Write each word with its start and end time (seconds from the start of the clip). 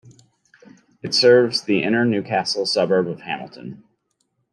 It 1.03 1.13
serves 1.13 1.61
the 1.61 1.83
inner 1.83 2.05
Newcastle 2.05 2.65
suburb 2.65 3.07
of 3.07 3.21
Hamilton. 3.21 3.83